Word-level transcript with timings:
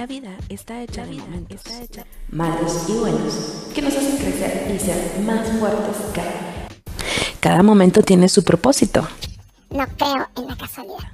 La 0.00 0.06
vida 0.06 0.30
está 0.48 0.80
hecha 0.80 1.04
de 1.04 1.12
momentos, 1.12 1.58
está 1.58 1.82
hecha 1.82 2.06
malos 2.30 2.86
y 2.88 2.92
buenos, 2.92 3.34
que 3.74 3.82
nos 3.82 3.94
hacen 3.94 4.16
crecer 4.16 4.74
y 4.74 4.78
ser 4.78 5.20
más 5.26 5.46
fuertes 5.58 5.96
cada 6.14 6.70
Cada 7.38 7.62
momento 7.62 8.00
tiene 8.00 8.30
su 8.30 8.42
propósito. 8.42 9.06
No 9.68 9.86
creo 9.98 10.26
en 10.36 10.46
la 10.46 10.56
casualidad. 10.56 11.12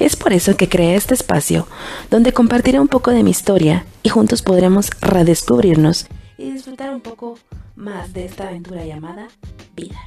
Es 0.00 0.16
por 0.16 0.32
eso 0.32 0.56
que 0.56 0.68
creé 0.68 0.96
este 0.96 1.14
espacio, 1.14 1.68
donde 2.10 2.32
compartiré 2.32 2.80
un 2.80 2.88
poco 2.88 3.12
de 3.12 3.22
mi 3.22 3.30
historia 3.30 3.86
y 4.02 4.08
juntos 4.08 4.42
podremos 4.42 4.90
redescubrirnos 5.00 6.08
y 6.38 6.50
disfrutar 6.50 6.90
un 6.90 7.02
poco 7.02 7.38
más 7.76 8.12
de 8.14 8.24
esta 8.24 8.48
aventura 8.48 8.84
llamada 8.84 9.28
vida. 9.76 10.00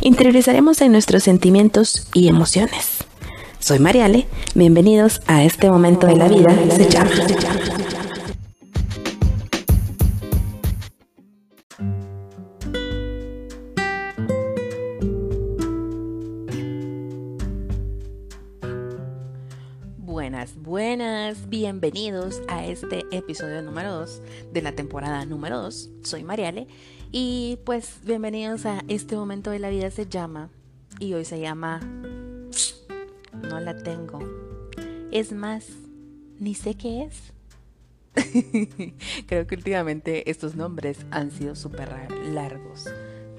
Interiorizaremos 0.00 0.80
en 0.80 0.90
nuestros 0.90 1.22
sentimientos 1.22 2.08
y 2.14 2.26
emociones. 2.26 3.04
Soy 3.64 3.78
Mariale, 3.78 4.26
bienvenidos 4.54 5.22
a 5.26 5.42
este 5.42 5.70
momento 5.70 6.06
de 6.06 6.16
la 6.16 6.28
vida, 6.28 6.54
se 6.70 6.86
llama. 6.86 7.10
Buenas, 19.96 20.56
buenas, 20.56 21.48
bienvenidos 21.48 22.42
a 22.48 22.66
este 22.66 23.04
episodio 23.12 23.62
número 23.62 23.94
2 23.94 24.20
de 24.52 24.60
la 24.60 24.72
temporada 24.72 25.24
número 25.24 25.58
2. 25.62 25.90
Soy 26.02 26.22
Mariale. 26.22 26.66
Y 27.12 27.58
pues 27.64 28.00
bienvenidos 28.04 28.66
a 28.66 28.84
este 28.88 29.16
momento 29.16 29.50
de 29.50 29.58
la 29.58 29.70
vida. 29.70 29.90
Se 29.90 30.06
llama 30.06 30.50
y 31.00 31.14
hoy 31.14 31.24
se 31.24 31.40
llama 31.40 31.80
no 33.44 33.60
la 33.60 33.76
tengo. 33.76 34.20
Es 35.10 35.32
más, 35.32 35.68
ni 36.38 36.54
sé 36.54 36.74
qué 36.74 37.04
es. 37.04 37.32
Creo 39.26 39.46
que 39.46 39.54
últimamente 39.54 40.30
estos 40.30 40.54
nombres 40.54 40.98
han 41.10 41.30
sido 41.30 41.54
súper 41.54 41.90
largos. 42.26 42.86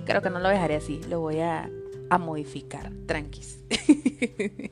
Creo 0.05 0.21
que 0.21 0.29
no 0.29 0.39
lo 0.39 0.49
dejaré 0.49 0.75
así, 0.75 1.01
lo 1.09 1.19
voy 1.19 1.39
a, 1.39 1.69
modificar, 2.19 2.93
tranquis. 3.07 3.59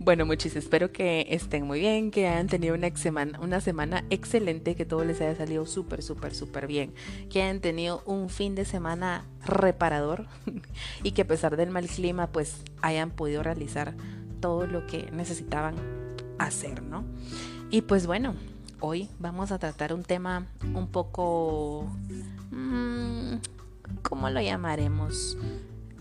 bueno, 0.00 0.26
muchísimos 0.26 0.64
espero 0.64 0.90
que 0.90 1.26
estén 1.30 1.64
muy 1.64 1.78
bien, 1.78 2.10
que 2.10 2.26
hayan 2.26 2.48
tenido 2.48 2.74
una 2.74 2.96
semana, 2.96 3.38
una 3.40 3.60
semana 3.60 4.04
excelente, 4.10 4.74
que 4.74 4.84
todo 4.84 5.04
les 5.04 5.20
haya 5.20 5.36
salido 5.36 5.64
súper, 5.66 6.02
súper, 6.02 6.34
súper 6.34 6.66
bien, 6.66 6.92
que 7.30 7.42
hayan 7.42 7.60
tenido 7.60 8.02
un 8.04 8.30
fin 8.30 8.56
de 8.56 8.64
semana 8.64 9.26
reparador 9.44 10.26
y 11.04 11.12
que 11.12 11.22
a 11.22 11.26
pesar 11.26 11.56
del 11.56 11.70
mal 11.70 11.86
clima, 11.86 12.32
pues 12.32 12.64
hayan 12.80 13.10
podido 13.10 13.44
realizar 13.44 13.94
todo 14.42 14.66
lo 14.66 14.86
que 14.86 15.10
necesitaban 15.12 15.76
hacer, 16.38 16.82
¿no? 16.82 17.04
Y 17.70 17.80
pues 17.82 18.06
bueno, 18.06 18.34
hoy 18.80 19.08
vamos 19.18 19.52
a 19.52 19.58
tratar 19.58 19.94
un 19.94 20.02
tema 20.02 20.46
un 20.74 20.88
poco... 20.88 21.86
Mmm, 22.50 23.36
¿Cómo 24.02 24.28
lo 24.28 24.40
llamaremos? 24.40 25.38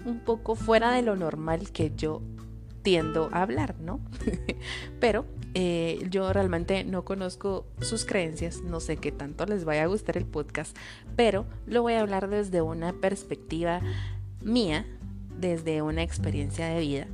Un 0.06 0.19
poco 0.19 0.56
fuera 0.56 0.92
de 0.92 1.03
lo 1.03 1.16
normal 1.16 1.72
que 1.72 1.94
yo 1.95 2.22
tiendo 2.81 3.30
a 3.31 3.44
hablar, 3.44 3.75
¿no? 3.80 4.00
Pero 5.00 5.25
eh, 5.53 6.08
yo 6.09 6.34
realmente 6.34 6.84
no 6.84 7.06
conozco 7.06 7.67
sus 7.80 8.06
creencias, 8.06 8.62
no 8.62 8.80
sé 8.80 8.97
qué 8.97 9.12
tanto 9.12 9.45
les 9.45 9.66
vaya 9.66 9.84
a 9.84 9.88
gustar 9.88 10.17
el 10.17 10.25
podcast, 10.25 10.75
pero 11.17 11.45
lo 11.67 11.81
voy 11.81 11.94
a 11.94 12.00
hablar 12.02 12.30
desde 12.30 12.62
una 12.62 12.94
perspectiva 12.94 13.81
mía, 14.42 14.86
desde 15.38 15.81
una 15.81 16.03
experiencia 16.03 16.67
de 16.67 16.80
vida 16.80 17.08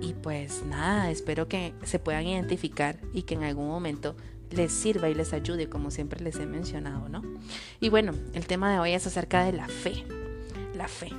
y 0.00 0.14
pues 0.14 0.64
nada, 0.64 1.10
espero 1.10 1.48
que 1.48 1.74
se 1.84 1.98
puedan 1.98 2.26
identificar 2.26 2.98
y 3.12 3.22
que 3.22 3.34
en 3.34 3.44
algún 3.44 3.68
momento 3.68 4.16
les 4.50 4.72
sirva 4.72 5.08
y 5.08 5.14
les 5.14 5.32
ayude, 5.32 5.68
como 5.68 5.90
siempre 5.90 6.20
les 6.20 6.36
he 6.36 6.46
mencionado, 6.46 7.08
¿no? 7.08 7.22
Y 7.80 7.88
bueno, 7.88 8.12
el 8.32 8.46
tema 8.46 8.72
de 8.72 8.78
hoy 8.78 8.92
es 8.92 9.06
acerca 9.06 9.44
de 9.44 9.52
la 9.52 9.68
fe. 9.68 10.04
La 10.74 10.88
fe. 10.88 11.10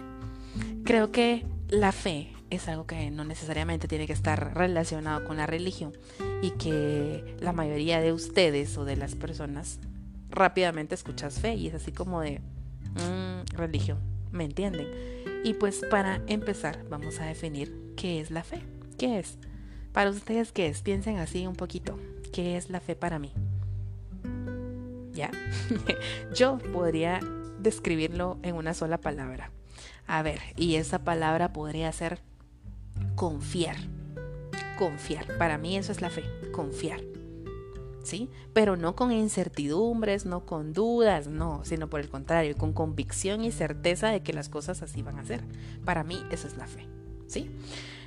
Creo 0.83 1.11
que 1.11 1.45
la 1.69 1.91
fe 1.91 2.31
es 2.49 2.67
algo 2.67 2.87
que 2.87 3.11
no 3.11 3.25
necesariamente 3.25 3.87
tiene 3.87 4.07
que 4.07 4.13
estar 4.13 4.55
relacionado 4.55 5.25
con 5.25 5.37
la 5.37 5.47
religión 5.47 5.91
y 6.41 6.51
que 6.51 7.35
la 7.39 7.51
mayoría 7.51 7.99
de 7.99 8.13
ustedes 8.13 8.77
o 8.77 8.85
de 8.85 8.95
las 8.95 9.15
personas 9.15 9.79
rápidamente 10.29 10.95
escuchas 10.95 11.39
fe 11.39 11.55
y 11.55 11.67
es 11.67 11.73
así 11.73 11.91
como 11.91 12.21
de 12.21 12.39
mm, 12.39 13.57
religión, 13.57 13.99
¿me 14.31 14.45
entienden? 14.45 14.87
Y 15.43 15.55
pues 15.55 15.81
para 15.89 16.21
empezar 16.27 16.85
vamos 16.89 17.19
a 17.19 17.25
definir 17.25 17.86
¿qué 17.97 18.21
es 18.21 18.31
la 18.31 18.43
fe? 18.43 18.61
¿Qué 18.97 19.19
es? 19.19 19.37
Para 19.91 20.11
ustedes, 20.11 20.53
¿qué 20.53 20.67
es? 20.67 20.81
Piensen 20.81 21.17
así 21.17 21.45
un 21.47 21.55
poquito. 21.55 21.99
¿Qué 22.31 22.55
es 22.55 22.69
la 22.69 22.79
fe 22.79 22.95
para 22.95 23.19
mí? 23.19 23.33
¿Ya? 25.11 25.31
Yo 26.35 26.59
podría 26.71 27.19
describirlo 27.59 28.37
en 28.43 28.55
una 28.55 28.73
sola 28.73 28.99
palabra. 28.99 29.51
A 30.05 30.21
ver, 30.21 30.39
y 30.55 30.75
esa 30.75 30.99
palabra 30.99 31.51
podría 31.51 31.91
ser 31.91 32.21
confiar. 33.15 33.75
Confiar. 34.77 35.37
Para 35.37 35.57
mí 35.57 35.75
eso 35.75 35.91
es 35.91 36.01
la 36.01 36.11
fe, 36.11 36.23
confiar. 36.53 37.01
¿Sí? 38.03 38.29
Pero 38.53 38.77
no 38.77 38.95
con 38.95 39.11
incertidumbres, 39.11 40.25
no 40.25 40.45
con 40.45 40.71
dudas, 40.71 41.27
no, 41.27 41.65
sino 41.65 41.89
por 41.89 41.99
el 41.99 42.09
contrario, 42.09 42.55
con 42.55 42.71
convicción 42.71 43.43
y 43.43 43.51
certeza 43.51 44.09
de 44.09 44.21
que 44.21 44.31
las 44.31 44.47
cosas 44.47 44.81
así 44.83 45.01
van 45.01 45.17
a 45.17 45.25
ser. 45.25 45.41
Para 45.83 46.03
mí 46.03 46.23
eso 46.31 46.47
es 46.47 46.55
la 46.55 46.67
fe. 46.67 46.87
¿sí? 47.27 47.51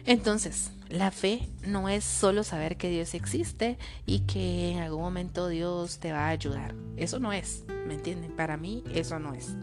Entonces, 0.06 0.71
la 0.88 1.11
fe 1.11 1.49
no 1.66 1.88
es 1.88 2.05
solo 2.05 2.43
saber 2.43 2.77
que 2.77 2.91
Dios 2.91 3.15
existe 3.15 3.78
y 4.06 4.21
que 4.21 4.72
en 4.72 4.78
algún 4.81 5.03
momento 5.03 5.49
Dios 5.49 5.99
te 5.99 6.12
va 6.12 6.27
a 6.27 6.31
ayudar. 6.31 6.75
Eso 6.97 7.19
no 7.19 7.33
es, 7.33 7.65
¿me 7.87 7.94
entienden? 7.94 8.33
Para 8.33 8.56
mí 8.56 8.83
eso 8.93 9.19
no 9.19 9.34
es. 9.34 9.55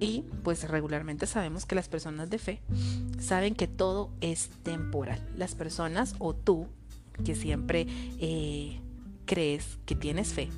Y 0.00 0.24
pues 0.42 0.68
regularmente 0.68 1.26
sabemos 1.26 1.64
que 1.64 1.76
las 1.76 1.88
personas 1.88 2.28
de 2.28 2.38
fe 2.38 2.60
saben 3.20 3.54
que 3.54 3.68
todo 3.68 4.10
es 4.20 4.48
temporal. 4.62 5.24
Las 5.36 5.54
personas 5.54 6.16
o 6.18 6.34
tú 6.34 6.66
que 7.24 7.34
siempre 7.34 7.86
eh, 8.18 8.80
crees 9.26 9.78
que 9.84 9.94
tienes 9.94 10.32
fe 10.32 10.48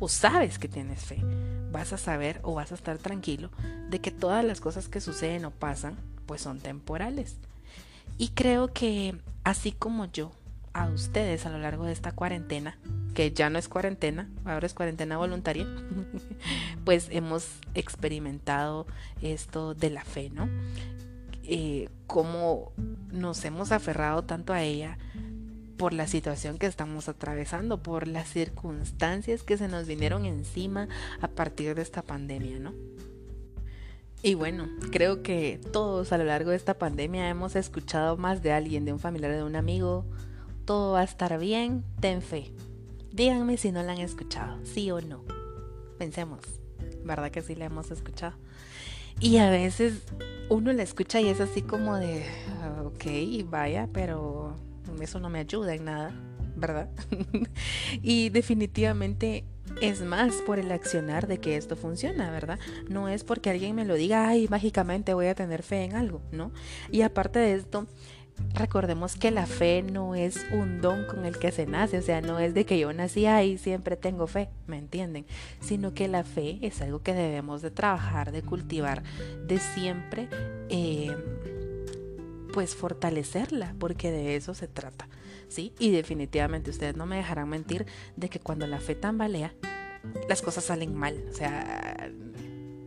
o 0.00 0.08
sabes 0.08 0.58
que 0.58 0.66
tienes 0.66 1.04
fe, 1.04 1.22
vas 1.70 1.92
a 1.92 1.98
saber 1.98 2.40
o 2.42 2.54
vas 2.54 2.72
a 2.72 2.74
estar 2.74 2.98
tranquilo 2.98 3.50
de 3.90 4.00
que 4.00 4.10
todas 4.10 4.44
las 4.44 4.60
cosas 4.60 4.88
que 4.88 5.00
suceden 5.00 5.44
o 5.44 5.50
pasan 5.50 5.96
pues 6.26 6.40
son 6.40 6.58
temporales. 6.58 7.36
Y 8.20 8.28
creo 8.28 8.70
que 8.70 9.16
así 9.44 9.72
como 9.72 10.04
yo, 10.04 10.30
a 10.74 10.90
ustedes 10.90 11.46
a 11.46 11.48
lo 11.48 11.56
largo 11.56 11.86
de 11.86 11.92
esta 11.92 12.12
cuarentena, 12.12 12.76
que 13.14 13.32
ya 13.32 13.48
no 13.48 13.58
es 13.58 13.66
cuarentena, 13.66 14.28
ahora 14.44 14.66
es 14.66 14.74
cuarentena 14.74 15.16
voluntaria, 15.16 15.66
pues 16.84 17.08
hemos 17.10 17.48
experimentado 17.72 18.86
esto 19.22 19.72
de 19.72 19.88
la 19.88 20.04
fe, 20.04 20.28
¿no? 20.28 20.50
Eh, 21.44 21.88
cómo 22.06 22.72
nos 23.10 23.42
hemos 23.46 23.72
aferrado 23.72 24.22
tanto 24.22 24.52
a 24.52 24.60
ella 24.60 24.98
por 25.78 25.94
la 25.94 26.06
situación 26.06 26.58
que 26.58 26.66
estamos 26.66 27.08
atravesando, 27.08 27.82
por 27.82 28.06
las 28.06 28.28
circunstancias 28.28 29.44
que 29.44 29.56
se 29.56 29.66
nos 29.66 29.86
vinieron 29.86 30.26
encima 30.26 30.88
a 31.22 31.28
partir 31.28 31.74
de 31.74 31.80
esta 31.80 32.02
pandemia, 32.02 32.58
¿no? 32.58 32.74
Y 34.22 34.34
bueno, 34.34 34.68
creo 34.92 35.22
que 35.22 35.58
todos 35.72 36.12
a 36.12 36.18
lo 36.18 36.24
largo 36.24 36.50
de 36.50 36.56
esta 36.56 36.78
pandemia 36.78 37.30
hemos 37.30 37.56
escuchado 37.56 38.18
más 38.18 38.42
de 38.42 38.52
alguien, 38.52 38.84
de 38.84 38.92
un 38.92 38.98
familiar, 38.98 39.32
de 39.32 39.42
un 39.42 39.56
amigo. 39.56 40.04
Todo 40.66 40.92
va 40.92 41.00
a 41.00 41.04
estar 41.04 41.38
bien, 41.38 41.84
ten 42.00 42.20
fe. 42.20 42.52
Díganme 43.12 43.56
si 43.56 43.72
no 43.72 43.82
la 43.82 43.92
han 43.92 43.98
escuchado, 43.98 44.58
sí 44.64 44.90
o 44.90 45.00
no. 45.00 45.24
Pensemos, 45.98 46.40
¿verdad 47.02 47.30
que 47.30 47.40
sí 47.40 47.54
la 47.54 47.64
hemos 47.64 47.90
escuchado? 47.90 48.36
Y 49.20 49.38
a 49.38 49.50
veces 49.50 50.02
uno 50.50 50.72
la 50.72 50.82
escucha 50.82 51.20
y 51.20 51.28
es 51.28 51.40
así 51.40 51.62
como 51.62 51.96
de, 51.96 52.24
ok, 52.84 53.48
vaya, 53.50 53.88
pero 53.92 54.54
eso 55.00 55.18
no 55.18 55.30
me 55.30 55.38
ayuda 55.38 55.74
en 55.74 55.86
nada, 55.86 56.12
¿verdad? 56.56 56.90
y 58.02 58.28
definitivamente 58.28 59.44
es 59.80 60.02
más 60.02 60.34
por 60.46 60.58
el 60.58 60.70
accionar 60.72 61.26
de 61.26 61.38
que 61.38 61.56
esto 61.56 61.76
funciona, 61.76 62.30
¿verdad? 62.30 62.58
No 62.88 63.08
es 63.08 63.24
porque 63.24 63.50
alguien 63.50 63.74
me 63.74 63.84
lo 63.84 63.94
diga, 63.94 64.28
ay, 64.28 64.46
mágicamente 64.48 65.14
voy 65.14 65.26
a 65.26 65.34
tener 65.34 65.62
fe 65.62 65.84
en 65.84 65.96
algo, 65.96 66.20
¿no? 66.32 66.52
Y 66.90 67.02
aparte 67.02 67.38
de 67.38 67.54
esto, 67.54 67.86
recordemos 68.54 69.16
que 69.16 69.30
la 69.30 69.46
fe 69.46 69.82
no 69.82 70.14
es 70.14 70.46
un 70.52 70.80
don 70.80 71.04
con 71.06 71.24
el 71.24 71.38
que 71.38 71.52
se 71.52 71.66
nace, 71.66 71.98
o 71.98 72.02
sea, 72.02 72.20
no 72.20 72.38
es 72.38 72.54
de 72.54 72.64
que 72.64 72.78
yo 72.78 72.92
nací 72.92 73.26
ahí 73.26 73.58
siempre 73.58 73.96
tengo 73.96 74.26
fe, 74.26 74.48
¿me 74.66 74.78
entienden? 74.78 75.26
Sino 75.60 75.94
que 75.94 76.08
la 76.08 76.24
fe 76.24 76.58
es 76.62 76.80
algo 76.82 77.02
que 77.02 77.14
debemos 77.14 77.62
de 77.62 77.70
trabajar, 77.70 78.32
de 78.32 78.42
cultivar, 78.42 79.02
de 79.46 79.58
siempre, 79.58 80.28
eh, 80.68 81.14
pues 82.52 82.74
fortalecerla, 82.74 83.74
porque 83.78 84.10
de 84.10 84.36
eso 84.36 84.54
se 84.54 84.68
trata. 84.68 85.08
¿Sí? 85.50 85.74
Y 85.78 85.90
definitivamente 85.90 86.70
ustedes 86.70 86.96
no 86.96 87.04
me 87.04 87.16
dejarán 87.16 87.48
mentir 87.48 87.86
de 88.16 88.30
que 88.30 88.40
cuando 88.40 88.66
la 88.66 88.80
fe 88.80 88.94
tambalea, 88.94 89.52
las 90.28 90.40
cosas 90.40 90.64
salen 90.64 90.94
mal. 90.94 91.22
O 91.30 91.34
sea, 91.34 92.10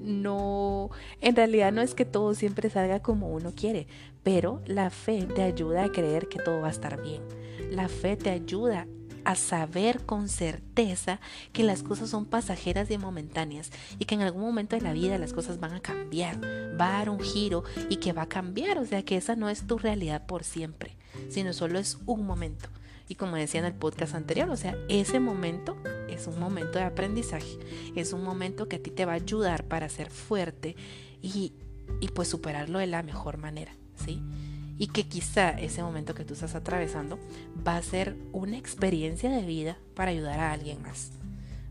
no, 0.02 0.90
en 1.22 1.36
realidad 1.36 1.72
no 1.72 1.82
es 1.82 1.94
que 1.94 2.06
todo 2.06 2.34
siempre 2.34 2.70
salga 2.70 3.02
como 3.02 3.30
uno 3.30 3.54
quiere, 3.56 3.88
pero 4.24 4.62
la 4.66 4.90
fe 4.90 5.26
te 5.26 5.44
ayuda 5.44 5.84
a 5.84 5.92
creer 5.92 6.28
que 6.28 6.40
todo 6.40 6.62
va 6.62 6.68
a 6.70 6.72
estar 6.72 7.02
bien. 7.02 7.22
La 7.70 7.88
fe 7.88 8.18
te 8.18 8.30
ayuda 8.30 8.88
a 9.26 9.36
saber 9.36 10.06
con 10.06 10.28
certeza 10.28 11.20
que 11.54 11.64
las 11.64 11.84
cosas 11.84 12.10
son 12.10 12.26
pasajeras 12.26 12.92
y 12.92 12.98
momentáneas 12.98 13.72
y 14.00 14.06
que 14.06 14.16
en 14.16 14.22
algún 14.22 14.42
momento 14.42 14.76
de 14.76 14.82
la 14.82 14.94
vida 14.94 15.18
las 15.18 15.34
cosas 15.34 15.60
van 15.60 15.74
a 15.74 15.80
cambiar, 15.80 16.44
va 16.80 16.88
a 16.90 16.98
dar 17.00 17.10
un 17.10 17.20
giro 17.20 17.64
y 17.90 17.98
que 17.98 18.14
va 18.14 18.24
a 18.24 18.30
cambiar, 18.30 18.78
o 18.80 18.86
sea 18.86 19.04
que 19.04 19.18
esa 19.18 19.36
no 19.36 19.50
es 19.50 19.66
tu 19.66 19.78
realidad 19.78 20.26
por 20.26 20.44
siempre, 20.44 20.98
sino 21.30 21.54
solo 21.54 21.80
es 21.80 21.98
un 22.06 22.26
momento. 22.26 22.70
Y 23.10 23.16
como 23.16 23.36
decía 23.36 23.60
en 23.60 23.66
el 23.66 23.74
podcast 23.74 24.16
anterior, 24.16 24.50
o 24.50 24.58
sea, 24.58 24.78
ese 24.90 25.20
momento 25.20 25.78
es 26.08 26.28
un 26.28 26.40
momento 26.40 26.80
de 26.80 26.86
aprendizaje, 26.86 27.60
es 27.96 28.14
un 28.14 28.24
momento 28.24 28.68
que 28.68 28.78
a 28.78 28.82
ti 28.82 28.92
te 28.92 29.06
va 29.06 29.14
a 29.14 29.16
ayudar 29.16 29.66
para 29.66 29.90
ser 29.90 30.10
fuerte 30.10 30.76
y, 31.22 31.54
y 32.00 32.08
pues 32.10 32.30
superarlo 32.30 32.80
de 32.80 32.88
la 32.88 33.04
mejor 33.04 33.38
manera, 33.38 33.74
¿sí? 34.04 34.22
Y 34.78 34.88
que 34.88 35.04
quizá 35.04 35.50
ese 35.52 35.84
momento 35.84 36.16
que 36.16 36.26
tú 36.26 36.34
estás 36.34 36.56
atravesando 36.56 37.20
va 37.68 37.78
a 37.78 37.82
ser 37.84 38.16
una 38.32 38.58
experiencia 38.58 39.30
de 39.30 39.46
vida 39.46 39.78
para 39.96 40.12
ayudar 40.12 40.40
a 40.40 40.52
alguien 40.52 40.82
más, 40.82 41.12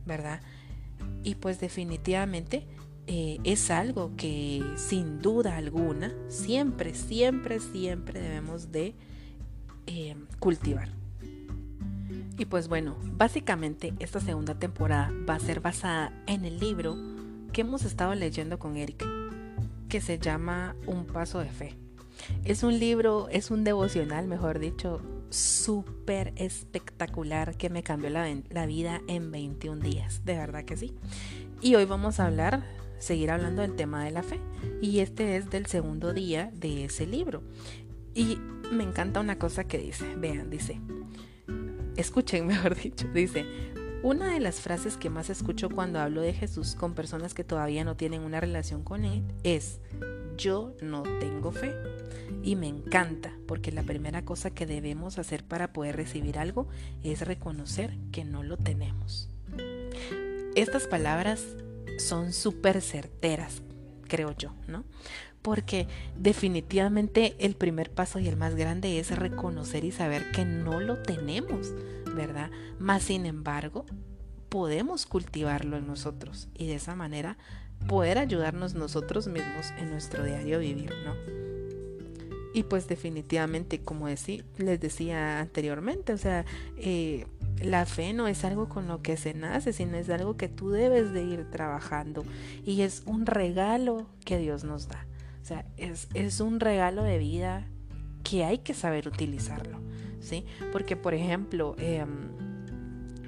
¿verdad? 0.07 0.41
Y 1.25 1.37
pues 1.37 1.61
definitivamente 1.61 2.67
eh, 3.07 3.39
es 3.43 3.71
algo 3.71 4.13
que 4.17 4.63
sin 4.77 5.21
duda 5.21 5.57
alguna 5.57 6.15
siempre, 6.29 6.95
siempre, 6.95 7.59
siempre 7.59 8.21
debemos 8.21 8.71
de 8.71 8.95
eh, 9.87 10.17
cultivar. 10.39 10.89
Y 12.39 12.47
pues 12.47 12.69
bueno, 12.69 12.97
básicamente 13.03 13.95
esta 13.99 14.21
segunda 14.21 14.55
temporada 14.55 15.13
va 15.29 15.35
a 15.35 15.41
ser 15.41 15.61
basada 15.61 16.13
en 16.27 16.45
el 16.45 16.59
libro 16.59 16.97
que 17.53 17.61
hemos 17.61 17.85
estado 17.85 18.15
leyendo 18.15 18.59
con 18.59 18.77
Eric, 18.77 19.05
que 19.89 20.01
se 20.01 20.19
llama 20.19 20.75
Un 20.87 21.05
Paso 21.05 21.39
de 21.41 21.51
Fe. 21.51 21.77
Es 22.45 22.63
un 22.63 22.79
libro, 22.79 23.29
es 23.31 23.51
un 23.51 23.65
devocional, 23.65 24.27
mejor 24.27 24.59
dicho, 24.59 25.01
súper 25.31 26.33
espectacular 26.37 27.57
que 27.57 27.71
me 27.71 27.83
cambió 27.83 28.11
la, 28.11 28.35
la, 28.51 28.67
vida 28.67 29.01
en 29.09 29.31
21 29.31 29.83
días, 29.83 30.25
de 30.25 30.37
verdad 30.37 30.65
que 30.65 30.77
sí. 30.77 30.95
Y 31.61 31.75
hoy 31.75 31.85
vamos 31.85 32.21
a 32.21 32.27
hablar, 32.27 32.65
seguir 32.99 33.31
hablando 33.31 33.63
del 33.63 33.77
tema 33.77 34.05
de 34.05 34.11
la 34.11 34.23
fe. 34.23 34.41
Y 34.81 35.01
este 35.01 35.37
es 35.37 35.51
del 35.51 35.67
segundo 35.67 36.13
día 36.13 36.51
de 36.55 36.85
ese 36.85 37.07
libro. 37.07 37.43
Y 38.15 38.39
me 38.71 38.85
encanta 38.85 39.21
una 39.21 39.39
cosa 39.39 39.65
que 39.65 39.79
dice, 39.79 40.15
vean, 40.17 40.51
dice, 40.51 40.81
escuchen 41.97 42.47
mejor 42.49 42.77
dicho, 42.77 43.09
dice, 43.09 43.47
una 44.03 44.33
de 44.33 44.41
las 44.41 44.61
frases 44.61 44.97
que 44.97 45.11
más 45.11 45.31
escucho 45.31 45.71
cuando 45.71 46.01
hablo 46.01 46.23
de 46.23 46.33
Jesús 46.33 46.75
con 46.75 46.95
personas 46.95 47.35
que 47.35 47.45
todavía 47.45 47.85
no 47.85 47.97
tienen 47.97 48.23
una 48.23 48.41
relación 48.41 48.83
con 48.83 49.05
Él 49.05 49.23
es, 49.45 49.81
yo 50.37 50.75
no 50.81 51.03
tengo 51.21 51.53
fe. 51.53 51.73
Y 52.43 52.57
me 52.57 52.67
encanta, 52.67 53.33
porque 53.47 53.71
la 53.71 53.85
primera 53.85 54.25
cosa 54.25 54.51
que 54.51 54.67
debemos 54.67 55.19
hacer 55.19 55.45
para 55.45 55.73
poder 55.73 55.95
recibir 55.95 56.39
algo 56.39 56.67
es 57.05 57.21
reconocer 57.21 57.97
que 58.11 58.25
no 58.25 58.43
lo 58.43 58.57
tenemos. 58.57 59.29
Estas 60.57 60.89
palabras 60.89 61.45
son 61.99 62.33
súper 62.33 62.81
certeras, 62.81 63.63
creo 64.13 64.37
yo, 64.37 64.53
¿no? 64.69 64.85
Porque 65.41 65.89
definitivamente 66.19 67.35
el 67.39 67.55
primer 67.55 67.91
paso 67.91 68.19
y 68.19 68.29
el 68.29 68.37
más 68.37 68.55
grande 68.57 68.99
es 68.99 69.17
reconocer 69.17 69.85
y 69.87 69.91
saber 69.91 70.31
que 70.33 70.45
no 70.45 70.81
lo 70.81 70.99
tenemos, 70.99 71.73
¿verdad? 72.15 72.51
Más 72.79 73.05
sin 73.05 73.25
embargo, 73.25 73.87
podemos 74.51 75.07
cultivarlo 75.07 75.79
en 75.79 75.87
nosotros 75.87 76.49
y 76.55 76.67
de 76.67 76.75
esa 76.75 76.95
manera 76.95 77.39
poder 77.89 78.19
ayudarnos 78.19 78.75
nosotros 78.75 79.29
mismos 79.29 79.71
en 79.79 79.91
nuestro 79.91 80.25
diario 80.25 80.59
vivir, 80.59 80.93
¿no? 81.07 81.15
Y 82.53 82.65
pues 82.65 82.87
definitivamente, 82.87 83.81
como 83.81 84.09
decí, 84.09 84.45
les 84.59 84.79
decía 84.79 85.41
anteriormente, 85.41 86.13
o 86.13 86.19
sea, 86.19 86.45
eh, 86.77 87.25
la 87.61 87.87
fe 87.87 88.13
no 88.13 88.29
es 88.29 88.45
algo 88.45 88.69
con 88.69 88.89
lo 88.89 89.03
que 89.03 89.17
se 89.17 89.35
nace, 89.35 89.73
sino 89.73 89.97
es 89.97 90.11
algo 90.11 90.37
que 90.37 90.49
tú 90.49 90.71
debes 90.71 91.13
de 91.13 91.23
ir 91.25 91.51
trabajando. 91.51 92.25
Y 92.65 92.83
es 92.83 93.03
un 93.07 93.27
regalo 93.27 94.07
que 94.25 94.39
Dios 94.39 94.65
nos 94.65 94.89
da. 94.89 95.07
O 95.43 95.45
sea, 95.45 95.65
es, 95.77 96.09
es 96.15 96.41
un 96.41 96.61
regalo 96.61 97.03
de 97.03 97.19
vida 97.19 97.67
que 98.25 98.45
hay 98.45 98.59
que 98.59 98.75
saber 98.75 99.09
utilizarlo. 99.09 99.81
¿Sí? 100.21 100.47
Porque, 100.71 100.97
por 100.97 101.15
ejemplo, 101.15 101.75
eh, 101.79 102.07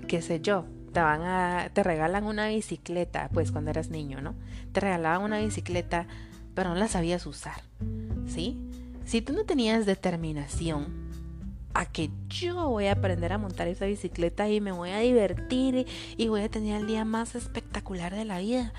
qué 0.06 0.23
sé 0.23 0.41
yo, 0.41 0.67
te 0.93 1.00
van 1.00 1.23
a, 1.23 1.70
te 1.73 1.82
regalan 1.82 2.25
una 2.25 2.49
bicicleta, 2.49 3.29
pues 3.32 3.50
cuando 3.50 3.70
eras 3.70 3.91
niño, 3.91 4.23
¿no? 4.23 4.37
Te 4.73 4.81
regalaban 4.81 5.23
una 5.23 5.41
bicicleta, 5.41 6.06
pero 6.55 6.70
no 6.70 6.77
la 6.77 6.87
sabías 6.87 7.27
usar, 7.27 7.62
¿sí? 8.27 8.61
Si 9.05 9.20
tú 9.20 9.32
no 9.32 9.44
tenías 9.44 9.87
determinación 9.87 11.04
a 11.75 11.87
que 11.87 12.11
yo 12.29 12.69
voy 12.69 12.87
a 12.87 12.93
aprender 12.93 13.32
a 13.32 13.38
montar 13.38 13.69
esa 13.69 13.87
bicicleta 13.87 14.49
y 14.49 14.61
me 14.61 14.73
voy 14.73 14.91
a 14.91 15.00
divertir 15.00 15.87
y 16.17 16.29
voy 16.29 16.43
a 16.43 16.49
tener 16.49 16.81
el 16.81 16.87
día 16.87 17.05
más 17.05 17.35
espectacular 17.35 18.15
de 18.15 18.25
la 18.25 18.38
vida. 18.38 18.73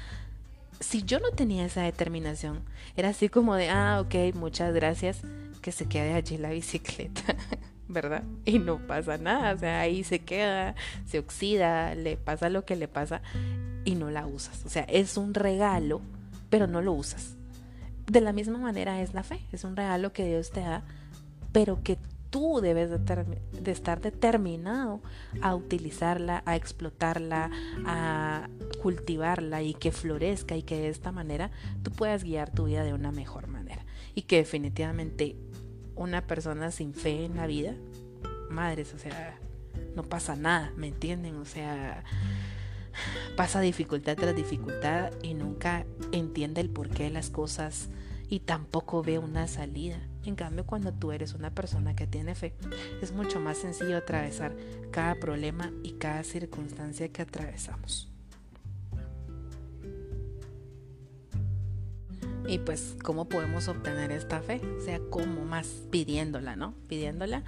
Si 0.80 1.04
yo 1.04 1.20
no 1.20 1.32
tenía 1.32 1.66
esa 1.66 1.82
determinación, 1.82 2.62
era 2.96 3.10
así 3.10 3.30
como 3.30 3.56
de, 3.56 3.70
ah, 3.70 4.02
ok, 4.02 4.36
muchas 4.36 4.74
gracias, 4.74 5.22
que 5.62 5.72
se 5.72 5.88
quede 5.88 6.14
allí 6.14 6.38
la 6.38 6.50
bicicleta. 6.50 7.22
¿verdad? 7.88 8.24
Y 8.46 8.60
no 8.60 8.80
pasa 8.88 9.18
nada, 9.18 9.54
o 9.54 9.58
sea, 9.58 9.80
ahí 9.80 10.04
se 10.04 10.20
queda, 10.20 10.76
se 11.06 11.20
oxida, 11.20 11.94
le 11.96 12.18
pasa 12.18 12.50
lo 12.50 12.66
que 12.66 12.76
le 12.76 12.88
pasa 12.88 13.22
y 13.84 13.96
no 13.96 14.10
la 14.10 14.26
usas. 14.26 14.66
O 14.66 14.70
sea, 14.70 14.84
es 14.84 15.18
un 15.18 15.34
regalo, 15.34 16.02
pero 16.50 16.68
no 16.68 16.82
lo 16.82 16.94
usas. 16.94 17.36
De 18.08 18.22
la 18.22 18.34
misma 18.34 18.58
manera 18.58 19.02
es 19.02 19.14
la 19.14 19.24
fe, 19.24 19.40
es 19.52 19.64
un 19.64 19.76
regalo 19.76 20.14
que 20.14 20.26
Dios 20.26 20.52
te 20.52 20.62
da, 20.62 20.84
pero 21.52 21.82
que 21.84 21.98
tú 22.36 22.60
debes 22.60 22.90
de, 22.90 23.72
estar 23.72 24.02
determinado 24.02 25.00
a 25.40 25.56
utilizarla, 25.56 26.44
a 26.46 26.58
explotarla, 26.58 27.50
a 27.86 28.50
cultivarla 28.82 29.62
y 29.62 29.74
que 29.74 29.94
florezca 29.94 30.58
y 30.58 30.62
que 30.62 30.76
de 30.76 30.90
esta 30.90 31.14
manera 31.14 31.52
tú 31.82 31.92
puedas 31.92 32.26
guiar 32.26 32.50
tu 32.50 32.66
vida 32.66 32.84
de 32.84 32.94
una 32.94 33.14
mejor 33.14 33.48
manera. 33.48 33.86
Y 34.16 34.24
que 34.24 34.36
definitivamente 34.36 35.38
una 35.96 36.28
persona 36.28 36.72
sin 36.72 36.94
fe 36.94 37.24
en 37.24 37.38
la 37.38 37.48
vida, 37.48 37.74
madres, 38.50 38.94
o 38.94 39.00
sea, 39.00 39.40
no 39.96 40.04
pasa 40.04 40.36
nada, 40.36 40.74
¿me 40.76 40.90
entienden? 40.90 41.38
O 41.38 41.46
sea, 41.46 42.04
pasa 43.38 43.62
dificultad 43.62 44.18
tras 44.18 44.36
dificultad 44.36 45.14
y 45.24 45.36
nunca 45.36 45.86
entiende 46.12 46.60
el 46.60 46.70
porqué 46.70 47.04
de 47.04 47.12
las 47.12 47.30
cosas 47.30 47.88
y 48.28 48.42
tampoco 48.42 49.04
ve 49.04 49.20
una 49.20 49.48
salida. 49.48 50.02
En 50.26 50.36
cambio, 50.36 50.66
cuando 50.66 50.92
tú 50.92 51.12
eres 51.12 51.34
una 51.34 51.52
persona 51.52 51.96
que 51.96 52.08
tiene 52.08 52.34
fe, 52.34 52.54
es 53.02 53.12
mucho 53.12 53.40
más 53.40 53.60
sencillo 53.60 53.98
atravesar 53.98 54.56
cada 54.92 55.16
problema 55.16 55.72
y 55.84 55.94
cada 55.94 56.24
circunstancia 56.24 57.10
que 57.10 57.22
atravesamos. 57.22 58.10
Y 62.48 62.60
pues, 62.60 62.96
¿cómo 63.04 63.28
podemos 63.28 63.68
obtener 63.68 64.12
esta 64.12 64.42
fe? 64.42 64.62
O 64.80 64.82
sea, 64.82 65.00
¿cómo 65.10 65.46
más? 65.46 65.68
Pidiéndola, 65.90 66.56
¿no? 66.56 66.74
Pidiéndola. 66.88 67.44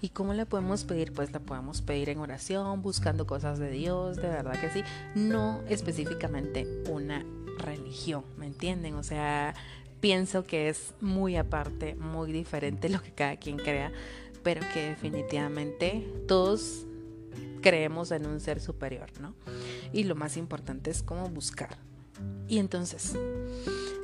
¿Y 0.00 0.10
cómo 0.10 0.32
la 0.32 0.44
podemos 0.44 0.84
pedir? 0.84 1.12
Pues 1.12 1.32
la 1.32 1.40
podemos 1.40 1.82
pedir 1.82 2.08
en 2.08 2.18
oración, 2.18 2.82
buscando 2.82 3.26
cosas 3.26 3.58
de 3.58 3.70
Dios, 3.70 4.16
de 4.16 4.28
verdad 4.28 4.58
que 4.60 4.70
sí. 4.70 4.82
No 5.14 5.60
específicamente 5.68 6.66
una 6.88 7.24
religión, 7.58 8.24
¿me 8.36 8.46
entienden? 8.46 8.94
O 8.94 9.02
sea, 9.02 9.54
pienso 10.00 10.44
que 10.44 10.68
es 10.68 10.94
muy 11.00 11.36
aparte, 11.36 11.94
muy 11.94 12.32
diferente 12.32 12.88
lo 12.88 13.02
que 13.02 13.12
cada 13.12 13.36
quien 13.36 13.56
crea, 13.56 13.92
pero 14.42 14.60
que 14.72 14.90
definitivamente 14.90 16.06
todos 16.26 16.86
creemos 17.60 18.10
en 18.10 18.26
un 18.26 18.40
ser 18.40 18.60
superior, 18.60 19.08
¿no? 19.20 19.34
Y 19.92 20.04
lo 20.04 20.14
más 20.14 20.36
importante 20.36 20.90
es 20.90 21.02
cómo 21.02 21.28
buscar. 21.28 21.76
Y 22.48 22.58
entonces, 22.58 23.14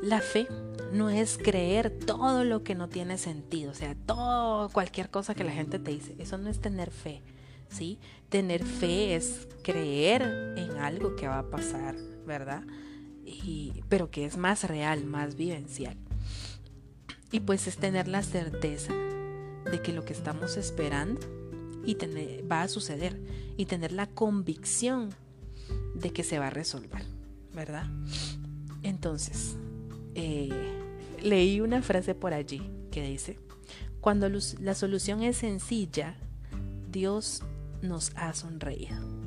la 0.02 0.20
fe 0.20 0.46
no 0.92 1.10
es 1.10 1.38
creer 1.38 1.90
todo 1.90 2.44
lo 2.44 2.62
que 2.62 2.74
no 2.74 2.88
tiene 2.88 3.18
sentido, 3.18 3.72
o 3.72 3.74
sea, 3.74 3.96
todo, 4.06 4.68
cualquier 4.68 5.10
cosa 5.10 5.34
que 5.34 5.44
la 5.44 5.52
gente 5.52 5.78
te 5.78 5.90
dice, 5.90 6.14
eso 6.18 6.38
no 6.38 6.50
es 6.50 6.60
tener 6.60 6.90
fe, 6.90 7.22
¿sí? 7.68 7.98
Tener 8.28 8.64
fe 8.64 9.16
es 9.16 9.48
creer 9.62 10.22
en 10.56 10.76
algo 10.78 11.16
que 11.16 11.26
va 11.26 11.40
a 11.40 11.50
pasar, 11.50 11.96
¿verdad? 12.26 12.62
Pero 13.88 14.10
que 14.10 14.24
es 14.24 14.36
más 14.36 14.64
real, 14.64 15.04
más 15.04 15.36
vivencial. 15.36 15.96
Y 17.30 17.40
pues 17.40 17.66
es 17.66 17.76
tener 17.76 18.08
la 18.08 18.22
certeza 18.22 18.92
de 18.92 19.82
que 19.82 19.92
lo 19.92 20.04
que 20.04 20.12
estamos 20.12 20.56
esperando 20.56 21.20
y 21.84 21.96
va 22.42 22.62
a 22.62 22.68
suceder 22.68 23.20
y 23.56 23.66
tener 23.66 23.92
la 23.92 24.06
convicción 24.06 25.10
de 25.94 26.12
que 26.12 26.22
se 26.22 26.38
va 26.38 26.48
a 26.48 26.50
resolver, 26.50 27.04
¿verdad? 27.54 27.86
Entonces, 28.82 29.56
eh, 30.14 30.50
leí 31.22 31.60
una 31.60 31.82
frase 31.82 32.14
por 32.14 32.34
allí 32.34 32.62
que 32.90 33.06
dice, 33.06 33.38
cuando 34.00 34.28
la 34.28 34.74
solución 34.74 35.22
es 35.22 35.38
sencilla, 35.38 36.16
Dios 36.90 37.42
nos 37.82 38.12
ha 38.16 38.34
sonreído. 38.34 39.23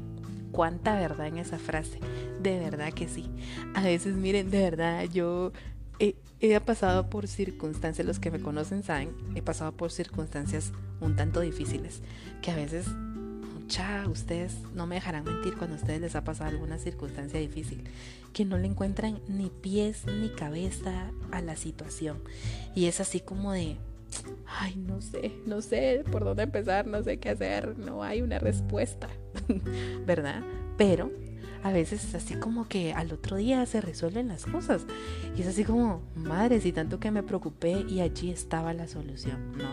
¿Cuánta 0.58 0.96
verdad 0.96 1.28
en 1.28 1.38
esa 1.38 1.60
frase? 1.60 2.00
De 2.42 2.58
verdad 2.58 2.92
que 2.92 3.08
sí. 3.08 3.30
A 3.76 3.84
veces, 3.84 4.16
miren, 4.16 4.50
de 4.50 4.64
verdad, 4.64 5.04
yo 5.04 5.52
he, 6.00 6.60
pasado 6.62 7.12
por 7.12 7.28
circunstancias, 7.28 8.08
los 8.08 8.18
que 8.18 8.32
me 8.32 8.42
conocen 8.42 8.82
saben, 8.82 9.12
he 9.36 9.44
pasado 9.44 9.74
por 9.74 9.92
circunstancias 9.92 10.72
un 11.00 11.16
tanto 11.16 11.42
difíciles, 11.42 12.02
que 12.42 12.50
a 12.50 12.56
veces 12.56 12.88
mucha, 12.88 14.08
ustedes 14.10 14.56
no 14.74 14.88
me 14.88 14.96
dejarán 14.96 15.26
mentir 15.26 15.56
cuando 15.58 15.76
a 15.76 15.80
ustedes 15.80 16.02
les 16.02 16.16
ha 16.16 16.24
pasado 16.24 16.50
alguna 16.50 16.80
circunstancia 16.80 17.40
difícil, 17.40 17.84
que 18.34 18.44
no 18.44 18.58
le 18.58 18.66
encuentran 18.66 19.20
ni 19.28 19.52
pies 19.52 20.08
ni 20.08 20.30
cabeza 20.30 21.12
a 21.32 21.40
la 21.42 21.56
situación. 21.56 22.18
Y 22.74 22.86
es 22.86 23.00
así 23.00 23.20
como 23.20 23.52
de, 23.52 23.78
ay, 24.46 24.76
no 24.76 25.02
sé, 25.02 25.34
no 25.46 25.62
sé 25.62 26.04
por 26.12 26.24
dónde 26.24 26.44
empezar, 26.44 26.88
no 26.88 27.04
sé 27.04 27.20
qué 27.20 27.30
hacer, 27.30 27.78
no 27.78 28.04
hay 28.04 28.22
una 28.22 28.40
respuesta, 28.40 29.10
¿verdad? 30.06 30.42
Pero 30.78 31.12
a 31.64 31.72
veces 31.72 32.04
es 32.04 32.16
así 32.16 32.36
como 32.36 32.68
que 32.68 32.94
al 32.94 33.12
otro 33.12 33.38
día 33.38 33.66
se 33.66 33.82
resuelven 33.82 34.28
las 34.28 34.46
cosas. 34.46 34.86
Y 35.36 35.42
es 35.42 35.48
así 35.48 35.64
como, 35.64 36.02
madre, 36.16 36.62
si 36.62 36.72
tanto 36.72 37.00
que 37.00 37.12
me 37.12 37.24
preocupé 37.24 37.86
y 37.90 38.02
allí 38.02 38.32
estaba 38.32 38.74
la 38.74 38.88
solución, 38.88 39.52
¿no? 39.58 39.70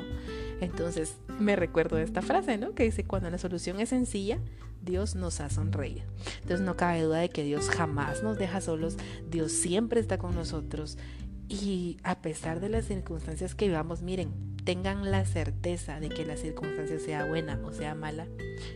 Entonces 0.61 1.17
me 1.38 1.57
recuerdo 1.57 1.97
de 1.97 2.03
esta 2.03 2.23
frase, 2.23 2.59
¿no? 2.59 2.75
Que 2.75 2.85
dice, 2.85 3.05
cuando 3.05 3.31
la 3.31 3.38
solución 3.38 3.81
es 3.81 3.91
sencilla, 3.91 4.38
Dios 4.83 5.14
nos 5.14 5.41
ha 5.41 5.50
sonreído. 5.50 6.03
Entonces 6.43 6.61
no 6.61 6.76
cabe 6.76 7.03
duda 7.03 7.19
de 7.19 7.29
que 7.29 7.45
Dios 7.45 7.69
jamás 7.71 8.23
nos 8.23 8.38
deja 8.38 8.61
solos, 8.61 8.97
Dios 9.31 9.53
siempre 9.53 10.00
está 10.00 10.19
con 10.19 10.35
nosotros. 10.35 10.99
Y 11.48 11.98
a 12.02 12.20
pesar 12.20 12.60
de 12.60 12.68
las 12.68 12.86
circunstancias 12.86 13.54
que 13.54 13.68
vivamos, 13.68 14.02
miren, 14.02 14.54
tengan 14.64 15.10
la 15.10 15.24
certeza 15.24 16.00
de 16.00 16.08
que 16.08 16.24
la 16.24 16.36
circunstancia 16.36 16.98
sea 16.98 17.26
buena 17.26 17.60
o 17.64 17.72
sea 17.72 17.94
mala, 17.94 18.26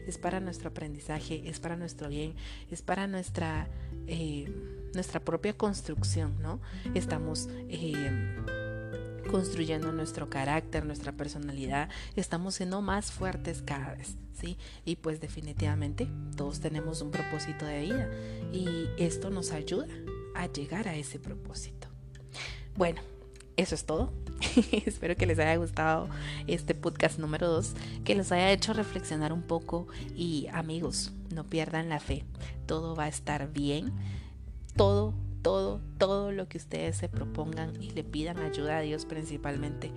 es 0.07 0.19
para 0.19 0.39
nuestro 0.41 0.69
aprendizaje, 0.69 1.49
es 1.49 1.61
para 1.61 1.77
nuestro 1.77 2.09
bien, 2.09 2.35
es 2.71 2.83
para 2.83 3.07
nuestra, 3.07 3.69
eh, 4.07 4.53
nuestra 4.95 5.21
propia 5.21 5.57
construcción, 5.57 6.41
¿no? 6.43 6.61
Estamos... 6.95 7.49
Eh, 7.69 8.11
construyendo 9.29 9.93
nuestro 9.93 10.29
carácter, 10.29 10.85
nuestra 10.85 11.13
personalidad, 11.13 11.89
estamos 12.17 12.57
siendo 12.57 12.83
más 12.83 13.13
fuertes 13.13 13.63
cada 13.63 13.95
vez, 13.95 14.17
¿sí? 14.33 14.57
Y 14.85 14.97
pues 14.97 15.21
definitivamente 15.21 16.09
todos 16.37 16.61
tenemos 16.61 17.03
un 17.03 17.13
propósito 17.13 17.65
de 17.65 17.83
vida 17.83 18.11
y 18.53 18.89
esto 18.97 19.31
nos 19.31 19.53
ayuda 19.53 19.87
a 20.35 20.47
llegar 20.47 20.89
a 20.89 20.97
ese 20.97 21.21
propósito. 21.21 21.78
Bueno, 22.79 23.01
eso 23.57 23.75
es 23.75 23.85
todo. 23.87 24.13
Espero 24.87 25.17
que 25.17 25.27
les 25.27 25.41
haya 25.41 25.57
gustado 25.57 26.09
este 26.47 26.77
podcast 26.77 27.19
número 27.19 27.49
2, 27.49 27.75
que 28.05 28.15
los 28.15 28.31
haya 28.31 28.53
hecho 28.53 28.73
reflexionar 28.73 29.33
un 29.33 29.43
poco 29.43 29.89
y 30.15 30.47
amigos, 30.53 31.11
no 31.35 31.43
pierdan 31.43 31.89
la 31.89 31.99
fe, 31.99 32.25
todo 32.67 32.95
va 32.95 33.07
a 33.07 33.09
estar 33.09 33.53
bien, 33.53 33.93
todo, 34.77 35.13
todo, 35.43 35.81
todo 35.99 36.31
lo 36.31 36.49
que 36.49 36.59
ustedes 36.59 36.97
se 36.97 37.09
propongan 37.09 37.73
y 37.83 37.91
le 37.91 38.05
pidan 38.05 38.39
ayuda 38.39 38.79
a 38.79 38.83
Dios 38.83 39.07
principalmente, 39.07 39.91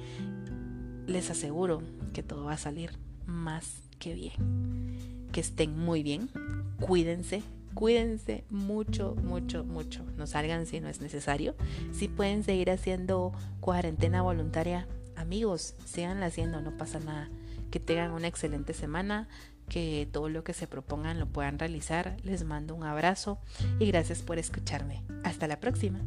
les 1.05 1.29
aseguro 1.29 1.83
que 2.13 2.23
todo 2.23 2.45
va 2.45 2.53
a 2.53 2.57
salir 2.57 2.97
más 3.27 3.83
que 3.99 4.15
bien. 4.15 5.27
Que 5.31 5.41
estén 5.41 5.77
muy 5.77 6.01
bien, 6.01 6.31
cuídense, 6.79 7.43
cuídense 7.73 8.43
mucho, 8.49 9.15
mucho, 9.23 9.63
mucho. 9.63 10.03
No 10.17 10.27
salgan 10.27 10.65
si 10.65 10.79
no 10.79 10.87
es 10.87 11.01
necesario. 11.01 11.55
Si 11.91 12.07
pueden 12.07 12.43
seguir 12.43 12.71
haciendo 12.71 13.31
cuarentena 13.59 14.21
voluntaria, 14.21 14.87
amigos, 15.15 15.75
siganla 15.85 16.27
haciendo, 16.27 16.61
no 16.61 16.77
pasa 16.77 16.99
nada. 16.99 17.29
Que 17.69 17.79
tengan 17.79 18.11
una 18.11 18.27
excelente 18.27 18.73
semana, 18.73 19.29
que 19.69 20.07
todo 20.11 20.27
lo 20.27 20.43
que 20.43 20.53
se 20.53 20.67
propongan 20.67 21.19
lo 21.19 21.27
puedan 21.27 21.59
realizar. 21.59 22.17
Les 22.23 22.43
mando 22.43 22.75
un 22.75 22.83
abrazo 22.83 23.39
y 23.79 23.85
gracias 23.87 24.21
por 24.21 24.37
escucharme. 24.37 25.03
Hasta 25.23 25.47
la 25.47 25.59
próxima. 25.59 25.99